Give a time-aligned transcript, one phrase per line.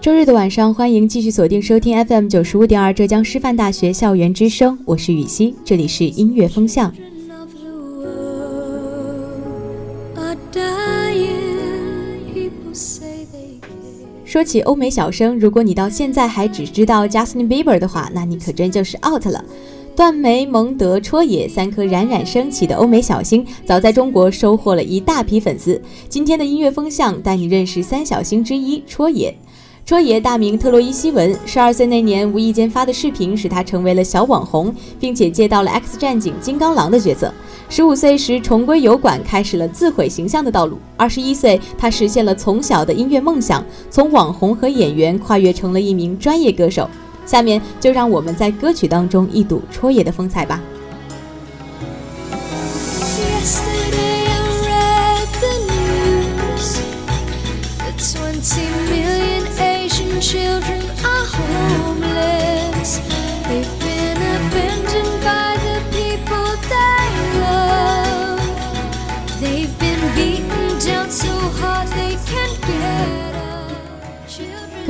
[0.00, 6.92] 周日的晚上，欢迎继续锁定收听 FM 九十五点二浙江师范大学校园之声，我是雨熙，这里是音乐风向。
[14.32, 19.44] 说起欧美小生，如果你到现在还只知道 Justin Bieber 的话，那你可真就是 out 了。
[19.94, 25.78] 段眉、蒙德、戳野三颗冉冉升起的欧美小星，早在中国收获了一大批粉丝。
[26.08, 29.36] 今天的音乐风向带你认识三小星之一戳野。
[29.84, 37.34] 戳爷大名特洛伊西文，十二岁那年无意间发的视频使他成为了小网红，并且接到了 X 战警金刚狼的角色。
[37.68, 40.78] 十五岁时重归油管，开始了自毁形象的道路。
[40.96, 46.88] 二十一岁，他实现了从小的音乐梦想，从网红和演员跨越成了一名专业歌手。
[47.26, 50.60] 下面就让我们在歌曲当中一睹戳爷的风采吧。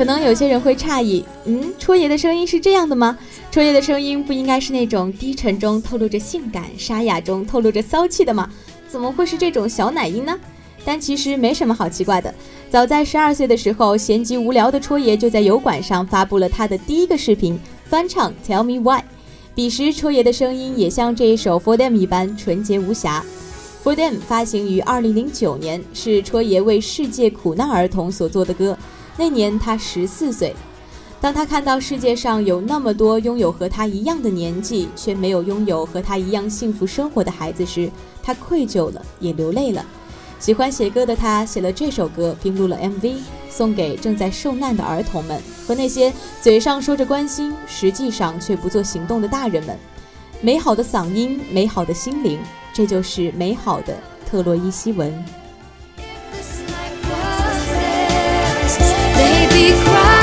[0.03, 3.17] 可能有些人会诧异，嗯，戳爷的声音是这样的吗？
[3.49, 8.49] 戳爷的声音不应该是那种低沉中透露着性感、沙哑中透露着骚气的吗？
[8.85, 10.37] 怎么会是这种小奶音呢？
[10.83, 12.35] 但其实没什么好奇怪的。
[12.69, 18.99] 早在十二岁的时候，闲极无聊的戳爷就在油管上发布了他的第一个视频，翻唱《Tell Me Why》。
[19.55, 23.23] 彼时，戳爷的声音也像这一首《For Them》一般纯洁无瑕。
[23.89, 28.77] 《For Them》发行于二零零九年，是戳爷为世界苦难儿童所做的歌。
[29.17, 30.55] 那年他十四岁。
[31.21, 37.89] 当他看到世界上有那么多拥有和他一样的年纪，却没有拥有和他一样幸福生活的孩子时，
[38.21, 39.85] 他愧疚了，也流泪了。
[40.37, 43.15] 喜欢写歌的他写了这首歌，并录了 MV，
[43.49, 49.79] 送给正在受难的儿童们和那些嘴上说着关心，实际上却不做行动的大人们。
[50.41, 52.37] 美好的嗓音，美好的心灵，
[52.73, 53.97] 这就是美好的
[54.29, 55.42] 特洛伊西文。
[59.53, 60.22] Be crying.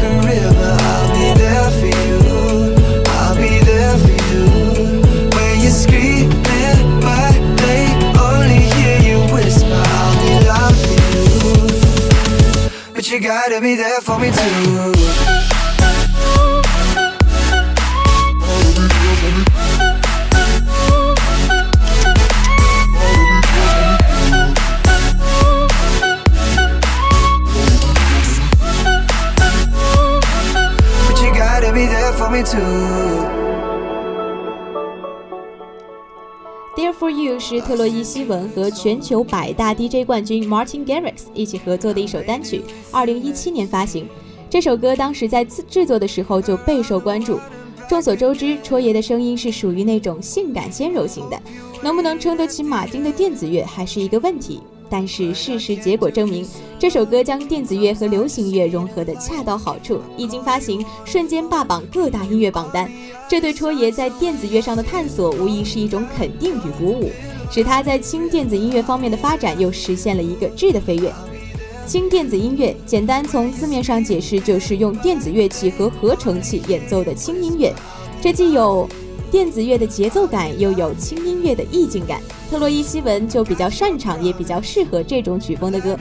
[13.11, 14.93] you gotta be there for me too.
[32.17, 33.70] For me too.
[36.91, 42.61] For You 是特洛伊希文和全球百大 DJ 冠军 Martin Garrix 一起合作的一首单曲，
[42.91, 44.07] 二零一七年发行。
[44.49, 47.39] 这首歌当时在制制作的时候就备受关注。
[47.89, 51.41] 众所周知，戳爷的声音是属于那种性感纤柔型的，
[51.81, 54.61] 能不能撑得起马丁的电子乐还是一个问题。
[54.91, 56.45] 但是事实结果证明，
[56.77, 62.91] 这首歌将电子乐和流行乐融合的恰到好处，一经发行，瞬间霸榜各大音乐榜单。
[63.29, 67.09] 这对戳爷在电子乐上的探索，无疑是一种肯定与鼓舞，
[67.49, 71.09] 使他在轻电子音乐方面的发展又实现了一个质的飞跃。
[71.87, 77.73] 轻电子音乐，简单从字面上解释，就是用电子乐器和合成器演奏的轻音乐。
[78.21, 78.87] 这既有
[79.31, 82.21] 电子乐的节奏感，又有轻音乐的意境感。
[82.51, 85.97] 特洛伊西文就比较擅长，也比较适合这种曲风的歌。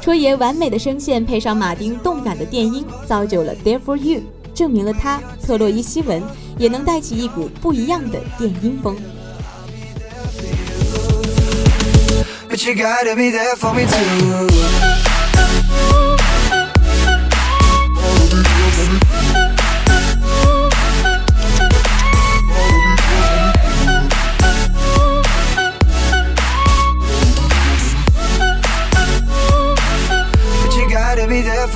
[0.00, 4.18] 戳爷完美的声线配上马丁动感的电音，造就了《There for You》，
[4.52, 6.20] 证明了他特洛伊西文
[6.58, 8.96] 也能带起一股不一样的电音风。
[12.50, 14.71] But you gotta be there for me too.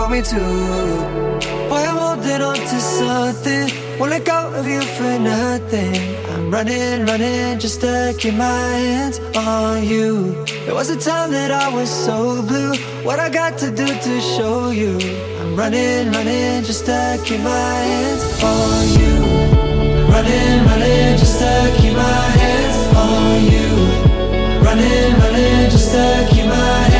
[0.06, 0.38] For me too.
[1.68, 3.98] Boy, I'm holding on to something.
[3.98, 5.96] Won't let go of you for nothing.
[6.30, 10.44] I'm running, running just to keep my hands on you.
[10.64, 12.74] There was a time that I was so blue.
[13.04, 14.98] What I got to do to show you?
[15.40, 19.14] I'm running, running just to keep my hands on you.
[20.12, 23.68] Running, running just to keep my hands on you.
[24.66, 26.95] Running, running just to keep my hands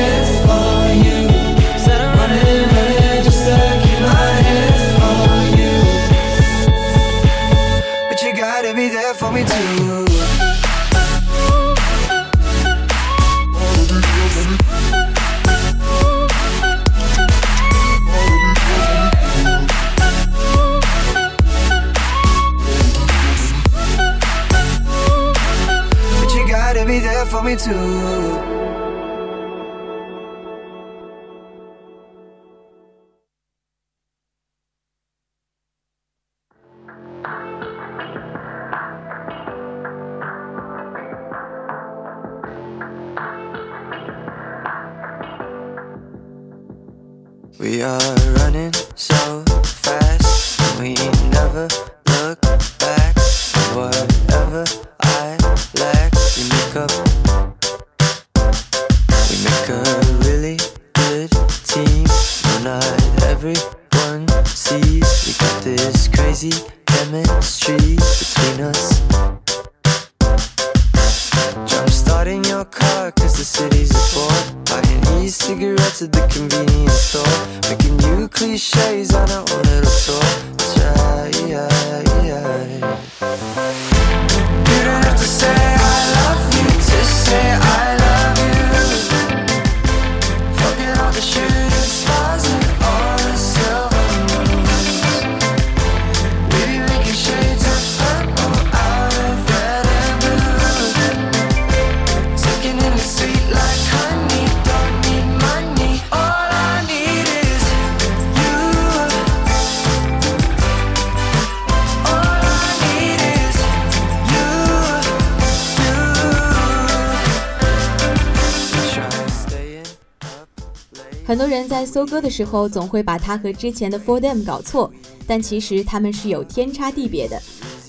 [121.26, 124.92] 很多人在搜歌的时候，总会把它和之前的 For Them 搞错，
[125.26, 127.42] 但其实他们是有天差地别的。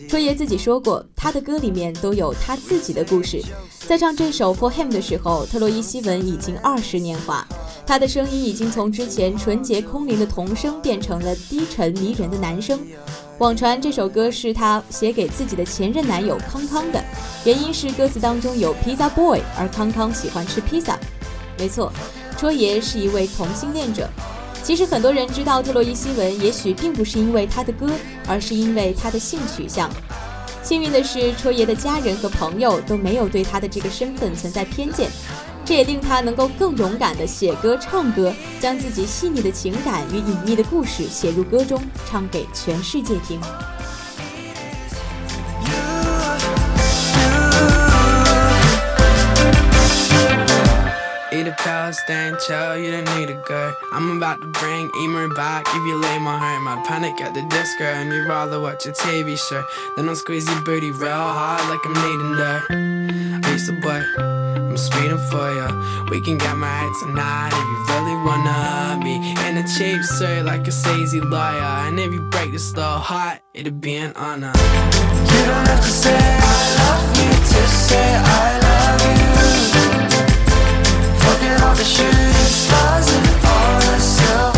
[0.10, 3.40] 车爷自己说过，他的歌里面都有他自己的故事。
[3.82, 7.48] 在唱这首 For Him 的时候，特洛伊西文已经二十年华，
[7.86, 12.80] 他的声音已经从之前纯洁空灵的童声变成了低沉迷人的男声。
[13.38, 17.04] 网传这首歌是他写给自己的前任男友康康的，
[17.46, 20.98] 原因是歌词当中有 Pizza Boy，而康康喜欢吃披萨。
[21.60, 21.92] 没错，
[22.38, 24.08] 戳爷是一位同性恋者。
[24.64, 27.90] 其实很多人知道特洛伊西文，也许并不是因为他的歌，
[28.28, 29.90] 而是因为他的性取向。
[30.62, 35.10] 幸运的是，戳爷的家人和朋友都没有对他的这个身份存在偏见，
[35.64, 43.40] 这也令他能够更勇敢地写歌唱歌，将自己细腻的情感与隐秘的故事写入歌中，唱给全世界听。
[51.88, 53.74] A stand chill, you don't need a girl.
[53.94, 56.62] I'm about to bring Emer back if you lay my heart.
[56.62, 59.64] My panic at the disco, and you'd rather watch a TV show.
[59.96, 63.50] Then I'll squeeze your booty real hard like I'm needing dirt.
[63.50, 65.72] Lisa boy, I'm speeding for ya.
[66.12, 69.16] We can get married tonight if you really wanna be
[69.48, 71.88] in a cheap suit like a sleazy lawyer.
[71.88, 74.52] And if you break this little heart, it'd be an honor.
[75.32, 79.37] You don't have to say I love you to say I love you
[81.68, 84.57] all the shooters, stars, and all the silver.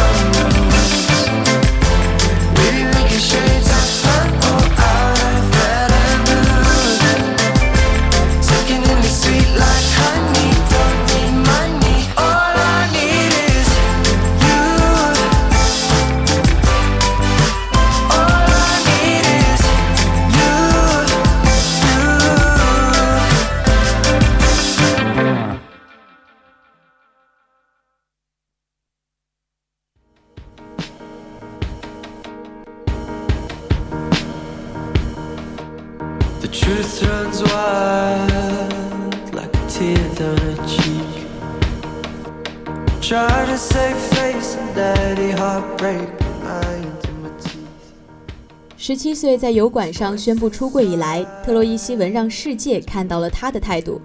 [48.89, 54.01] 十七岁在油管上宣布出柜以来，特洛伊西文让世界看到了他的态度。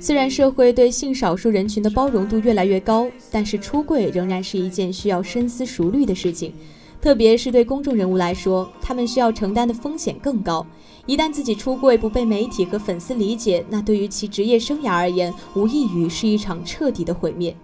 [0.00, 6.52] 虽然社会对性少数人群的包容度越来越高，但是出柜仍然是一件需要深思熟虑的事情，
[7.00, 10.66] 特别是对公众人物来说，他们需要承担的风险更高。
[11.06, 17.54] 一旦自己出柜不被媒体和粉丝理解，那对于其职业生涯而言，无异于是一场彻底的毁灭。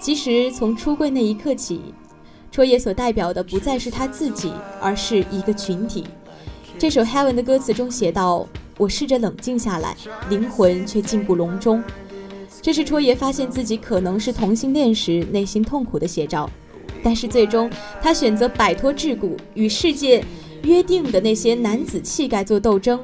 [0.00, 1.80] 其实从出柜那一刻起，
[2.52, 6.04] 戳爷所代表的不再是他自己，而是一个群体。
[6.78, 8.46] 这首《Heaven》的歌词中写道。
[8.78, 9.94] 我试着冷静下来，
[10.30, 11.84] 灵魂却禁锢笼中。
[12.60, 16.50] 这是戳爷发现自己可能是同性恋时内心痛苦的写照。
[17.02, 20.24] 但是最终，他选择摆脱桎梏，与世界
[20.62, 22.98] 约定的那些男子气概做斗争，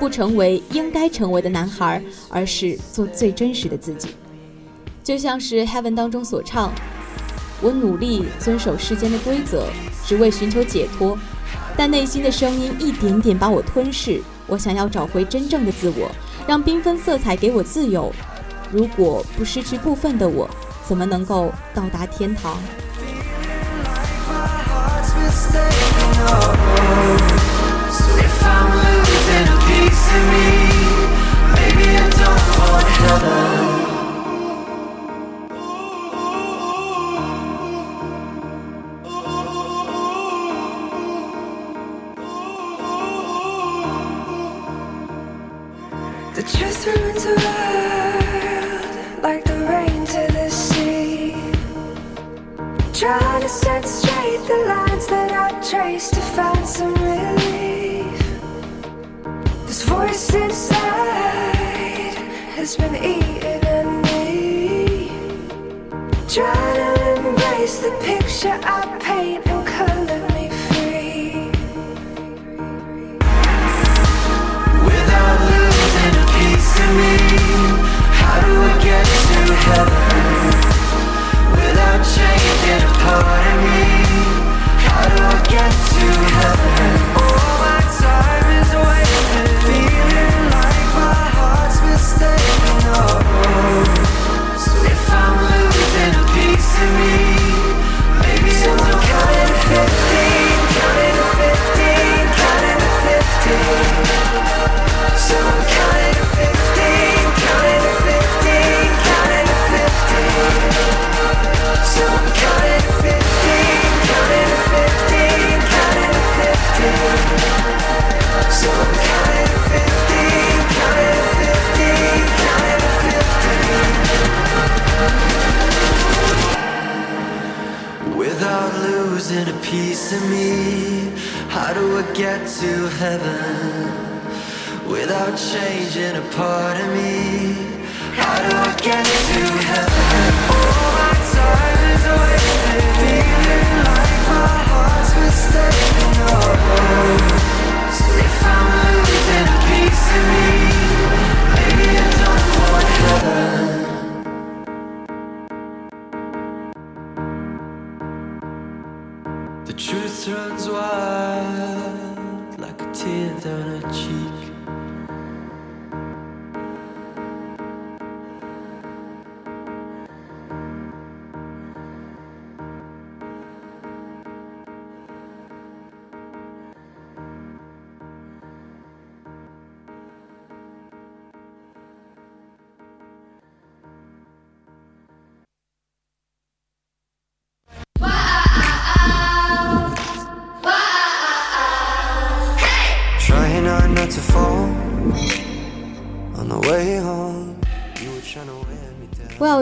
[0.00, 4.08] 不成为应该成为的男孩，而是做最真实的自己。
[5.04, 6.72] 就像是《Heaven》当中所唱
[7.60, 9.66] ：“我努力遵守世间的规则，
[10.06, 11.18] 只为寻求解脱，
[11.76, 16.10] 但内心的声音一点点把我吞噬。”我想要找回真正的自我，
[16.46, 18.12] 让缤纷色彩给我自由。
[18.70, 20.46] 如果不失去部分的我，
[20.86, 22.58] 怎么能够到达天堂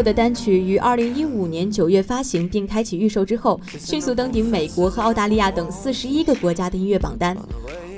[0.02, 7.37] 的单曲于二零一五年九月发行并开启预售之后，迅速登顶美国和澳大利亚等四十一个国家的音乐榜单。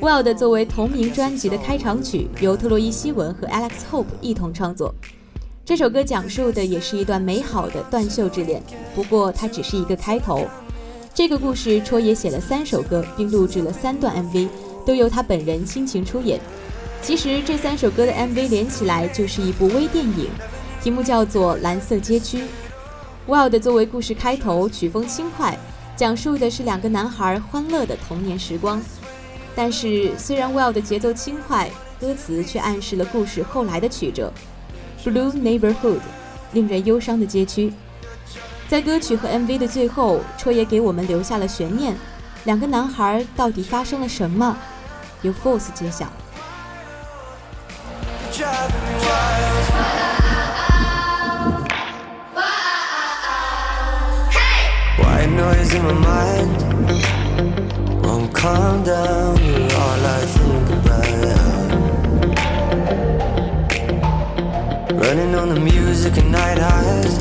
[0.01, 4.95] Wild 作为同名专辑的开场曲，由特洛伊·希文和 Alex Hope 一同创作。
[5.65, 8.63] 这首歌讲述的也是一段美好的断袖之恋，
[8.95, 10.47] 不过它只是一个开头。
[11.15, 14.49] 这个故事，戳爷写了三首歌，并录制了三段 MV，
[14.85, 16.39] 都由他本人倾情出演。
[17.01, 20.27] 其实这三首歌的 MV 连起来就是一部微电影，
[20.85, 22.41] 题目叫做《蓝色街区》。
[23.27, 25.59] Wild 作为故事开头，曲风轻快，
[25.97, 28.79] 讲述的是两个男孩欢乐的童年时光。
[29.57, 34.31] 但是虽然 Wild 节奏轻快，歌词却暗示了故事后来的曲折。
[35.03, 36.01] Blue Neighborhood，
[36.53, 37.73] 令人忧伤的街区。
[38.69, 41.97] 在歌曲和 MV 的最后，戳爷给我们留下了悬念：
[42.45, 44.55] 两个男孩到底发生了什么？
[45.23, 46.13] 由 Force 揭晓。
[55.65, 56.57] White in my mind
[58.05, 59.37] won't calm down.
[59.43, 61.15] You're all I think about.
[64.93, 67.19] Running on the music and night highs.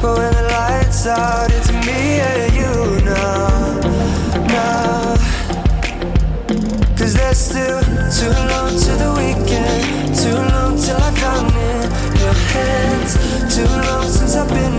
[0.00, 3.80] But when the lights out, it's me and you now.
[4.46, 5.16] Now.
[6.96, 7.80] Cause there's still
[8.18, 11.90] too long to the weekend Too long till I come in
[12.20, 13.12] your hands
[13.56, 14.69] Too long since I've been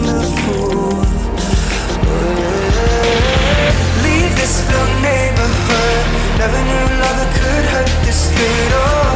[6.41, 9.13] Never knew love could hurt this good Oh,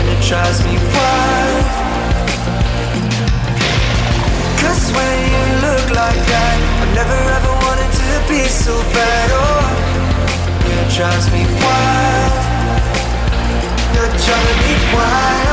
[0.00, 1.66] and it drives me wild.
[4.56, 10.72] Cause when you look like that I never ever wanted to be so bad Oh.
[10.72, 12.32] It drives me wild.
[13.92, 15.51] You're driving me wild,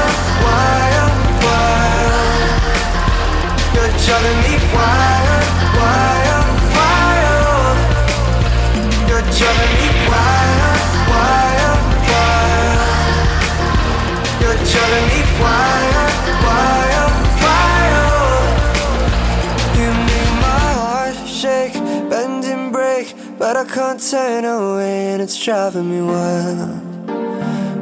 [25.20, 26.80] and it's driving me wild.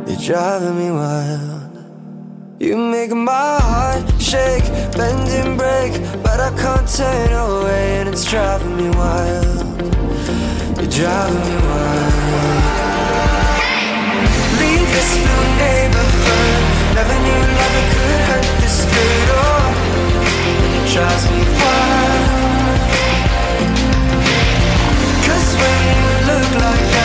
[0.10, 1.72] You're driving me wild.
[2.60, 4.66] You make my heart shake,
[4.98, 9.68] bend and break, but I can't turn away, and it's driving me wild.
[10.82, 12.64] You're driving me wild.
[14.58, 16.62] Leave this blue neighborhood.
[16.98, 19.28] Never knew love could hurt this good.
[19.38, 19.78] Oh,
[20.78, 22.48] it drives me wild.
[25.28, 26.97] Cause when you look like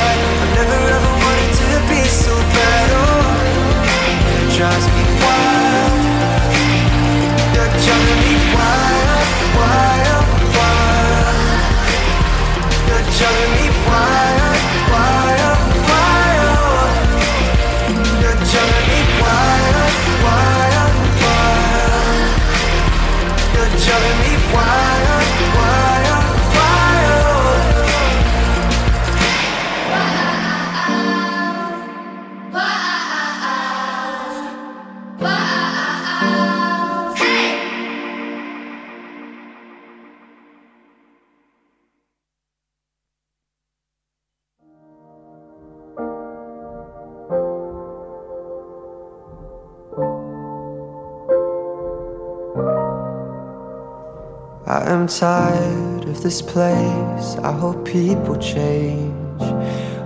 [55.19, 57.37] tired of this place.
[57.43, 59.43] I hope people change.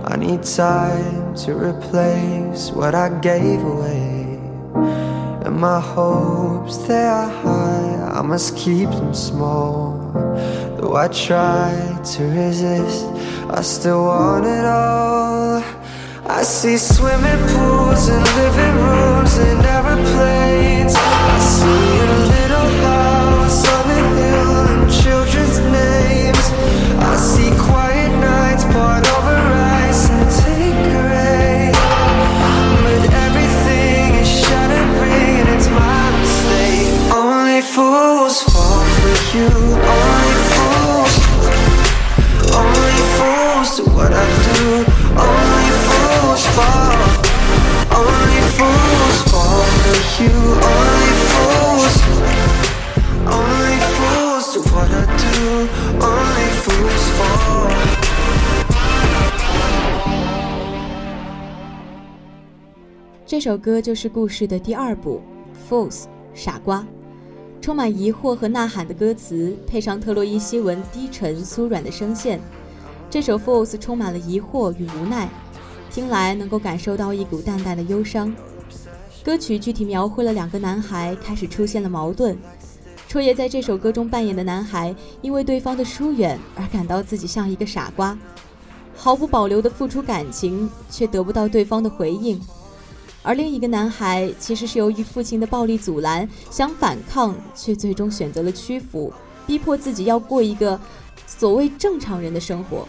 [0.03, 4.39] I need time to replace what I gave away.
[5.45, 8.19] And my hopes, they are high.
[8.19, 10.11] I must keep them small.
[10.77, 11.71] Though I try
[12.13, 13.05] to resist,
[13.49, 15.63] I still want it all.
[16.25, 20.93] I see swimming pools and living rooms and aeroplanes.
[20.95, 23.06] I see a little house
[39.34, 39.48] you.
[39.48, 41.14] Only fools.
[42.54, 44.60] Only fools do what I do.
[45.26, 46.96] Only fools fall.
[47.98, 50.34] Only fools fall for you.
[50.70, 51.94] Only fools.
[53.38, 55.38] Only fools do what I do.
[56.10, 57.72] Only fools fall.
[63.26, 65.22] 这首歌就是故事的第二部《
[65.70, 66.86] Fools》傻瓜，
[67.67, 72.39] 充满疑惑和呐喊的歌词，配上特洛伊西文低沉酥软的声线，
[73.09, 75.27] 这首《Fools》充满了疑惑与无奈，
[75.91, 78.33] 听来能够感受到一股淡淡的忧伤。
[79.21, 82.37] 歌曲具体描绘了两个男孩开始出现了矛盾，
[83.09, 88.17] 戳爷在这首歌中扮演的男孩，因为对方的疏远而感到自己像一个傻瓜，
[88.95, 92.39] 毫不保留地付出感情，却得不到对方的回应。
[93.27, 99.11] 而另一个男孩其实是由于父亲的暴力阻拦，想反抗，却最终选择了屈服，
[99.45, 100.79] 逼迫自己要过一个
[101.25, 102.87] 所谓正常人的生活。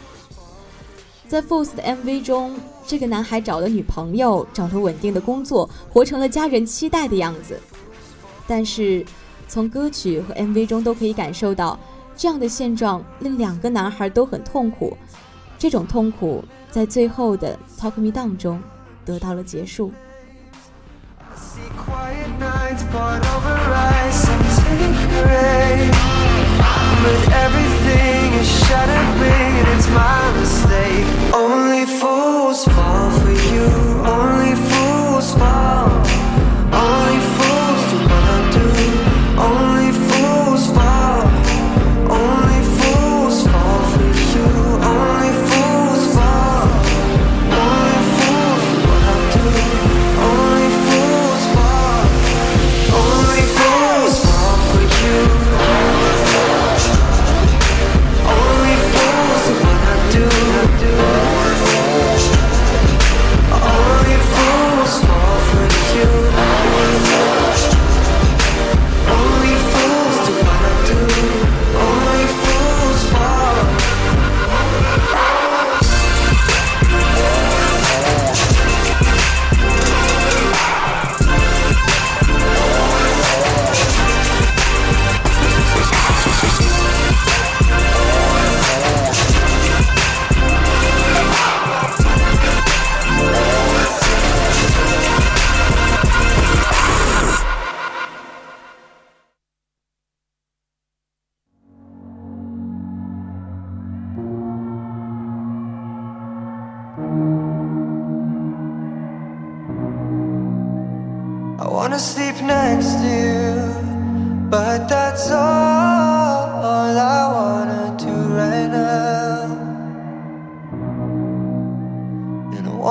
[1.26, 2.54] 在 f o s 的 MV 中，
[2.86, 7.58] 这个男孩找了女朋友，找了稳定的工作，活成了家人期待的样子。
[8.46, 9.04] 但是，
[9.48, 11.76] 从歌曲和 MV 中都可以感受到，
[12.16, 14.96] 这样的现状令两个男孩都很痛苦。
[15.58, 18.62] 这种痛苦在最后的 Talk Me Down 中
[19.04, 19.90] 得到了结束。
[22.78, 25.90] Nights poured over ice and Tanqueray
[27.02, 28.48] But everything is
[29.20, 31.06] me and it's my mistake.
[31.34, 33.66] Only fools fall for you.
[34.04, 36.07] Only fools fall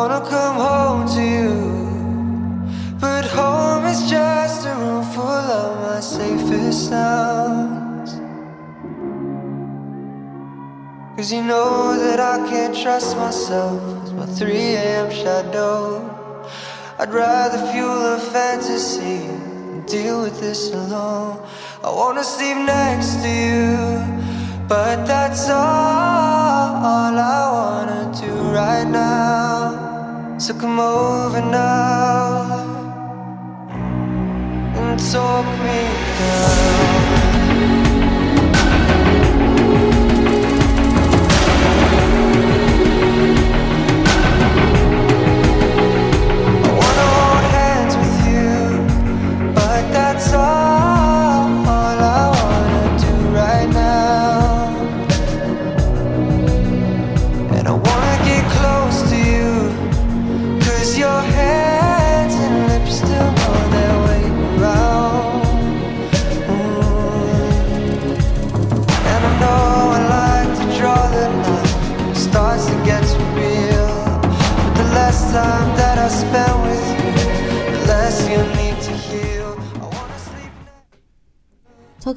[0.07, 1.53] wanna come home to you,
[2.97, 8.11] but home is just a room full of my safest sounds.
[11.17, 15.11] Cause you know that I can't trust myself with my 3 a.m.
[15.11, 15.99] shadow.
[16.99, 21.45] I'd rather fuel a fantasy than deal with this alone.
[21.83, 23.75] I wanna sleep next to you,
[24.69, 29.56] but that's all I wanna do right now.
[30.39, 32.61] So come over now
[34.75, 35.79] and talk me
[36.19, 36.86] down.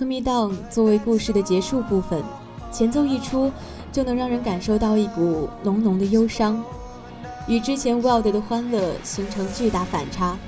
[0.01, 2.23] Talk Me Down 作为故事的结束部分，
[2.73, 3.53] 前奏一出
[3.93, 6.65] 就能让人感受到一股浓浓的忧伤，
[7.47, 10.39] 与之前 Wild 的欢乐形成巨大反差。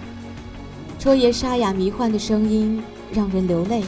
[0.98, 3.84] 戳爷沙哑迷幻的声音让人流泪。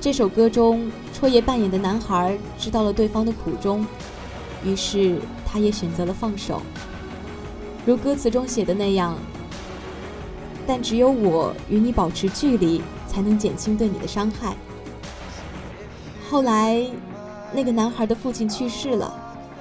[0.00, 3.86] 这首歌中，戳爷扮演的男孩知道了对方的苦衷，
[4.64, 6.60] 于是他也选择了放手。
[7.86, 9.16] 如歌词中写的那样，
[10.66, 14.54] 但只有我与你保持距离，才能减轻对你的伤害。
[16.30, 16.86] 后来，
[17.52, 19.12] 那个男孩的父亲去世了，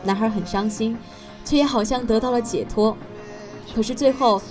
[0.03, 0.95] 男孩很伤心，
[1.43, 2.95] 却也好像得到了解脱。
[3.73, 4.41] 可是最后，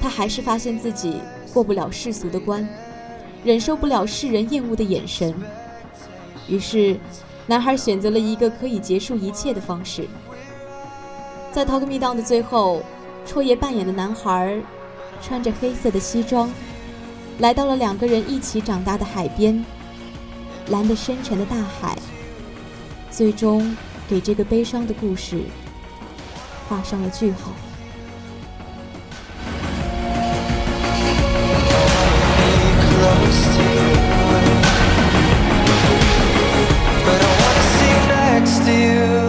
[0.00, 1.20] 他还是发现自己
[1.52, 2.66] 过不了世俗的关，
[3.44, 5.34] 忍受不了世人厌恶的眼神。
[6.48, 6.96] 于是，
[7.46, 10.06] 男孩选择了一个可以结束一切的方式。
[11.50, 12.82] 在《Talk Me Down》的最后，
[13.26, 14.60] 戳爷扮演的男孩
[15.22, 16.50] 穿着黑色的西装，
[17.38, 19.64] 来到了两个人一起长大的海边，
[20.68, 21.96] 蓝得深沉的大海，
[23.10, 23.76] 最终
[24.08, 25.40] 给这个悲伤的故事
[26.68, 27.52] 画上了句号。
[38.64, 39.23] to you,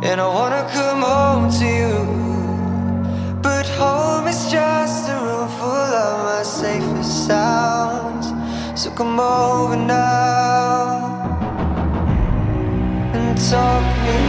[0.00, 1.98] And I wanna come home to you,
[3.42, 8.32] but home is just a room full of my safest sounds.
[8.80, 11.10] So come over now
[13.12, 14.27] and talk me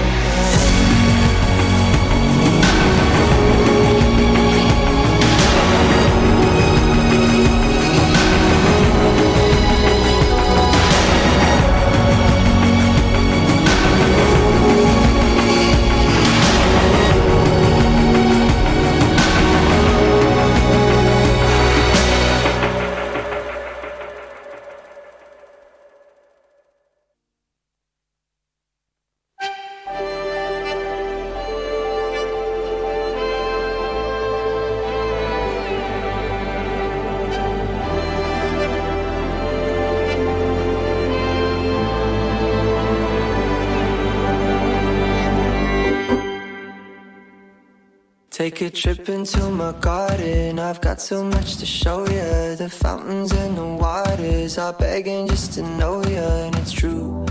[48.39, 50.59] Take a trip into my garden.
[50.59, 52.55] I've got so much to show you.
[52.55, 57.25] The fountains and the waters are begging just to know you, and it's true.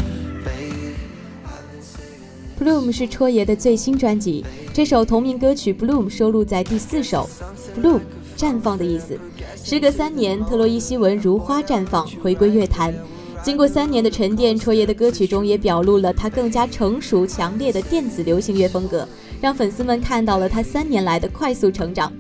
[2.61, 4.45] Bloom 是戳爷的最新专辑，
[4.75, 7.27] 这首同名歌曲 Bloom 收录在第四首。
[7.81, 8.03] Bloom
[8.37, 9.19] 绽放的意思。
[9.65, 12.93] 时隔三年，特洛伊西文如花绽放，回归乐坛。
[13.43, 19.09] 经过三年的沉淀，戳爷的歌曲中也表露了他更加成熟、强烈的电子流行乐风格，
[19.41, 22.13] 让粉丝们看到了他三年来的快速成长。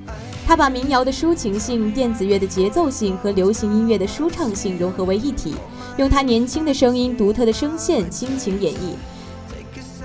[0.46, 5.54] 他把民谣的抒情性、电子乐的节奏性和流行音乐的舒畅性融合为一体，
[5.98, 8.94] 用他年轻的声音、独特的声线倾情演绎。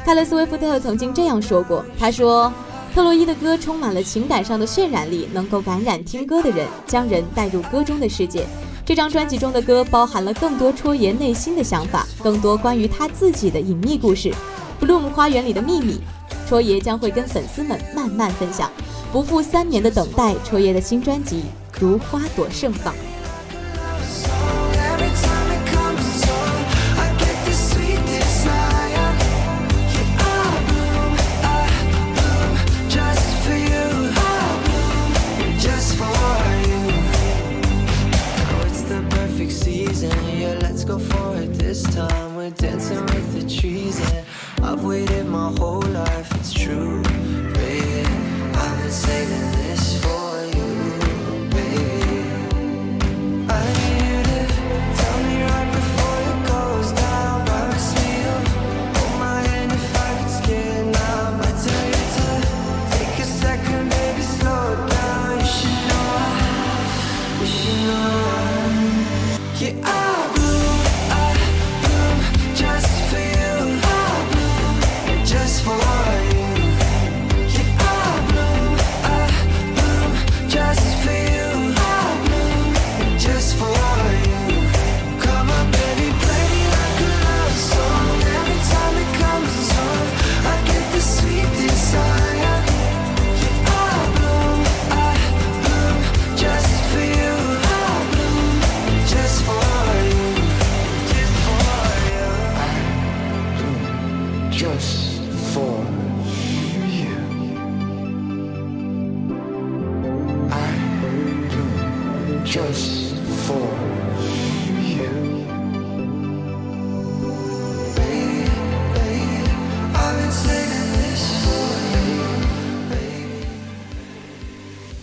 [0.05, 2.51] 泰勒·斯威夫特曾经这样说过：“他说，
[2.93, 8.45] 特洛伊的歌充满了情感上的渲染力，能够感染听歌的人，将人带入歌中的世界。
[8.85, 14.29] 这张专辑中的歌包含了更多戳爷内心的想法，更多关于他自己的隐秘故事。
[14.81, 16.01] Bloom 花园里的秘密，
[16.47, 18.71] 戳爷将会跟粉丝们慢慢分享。
[19.11, 21.43] 不负三年的等待，戳爷的新专辑
[21.79, 22.93] 如花朵盛放。”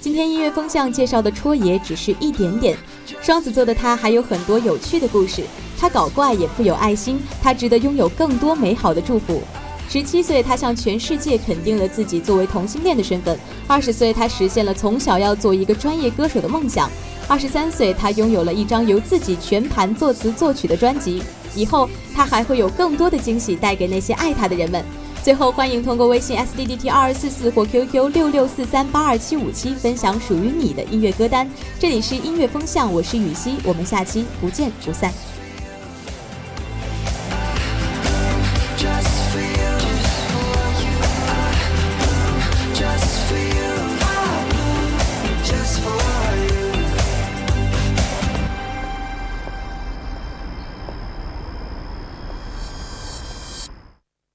[0.00, 2.74] 今天音乐风向介绍的戳爷只是一点点，
[3.20, 5.44] 双子座的他还有很多有趣的故事。
[5.78, 9.42] 他搞怪也富有爱心，他值得拥有更多美好的祝福。
[9.90, 13.36] 十七岁，他向全世界肯定了自己作为同性恋的身份；
[13.66, 16.88] 二十岁，他实现了从小要做一个专业歌手的梦想；
[17.28, 21.22] 二十三岁，他拥有了一张由自己全盘作词作曲的专辑。
[21.54, 24.82] 以后，他还会有更多的惊喜带给那些爱他的人们。
[25.22, 31.48] 最后，欢迎通过微信 s d d t 二二四四或 QQ 六六四三八二七五七分享属于你的音乐歌单。
[31.78, 35.12] 这里是音乐风向，我是雨熙，我们下期不见不散。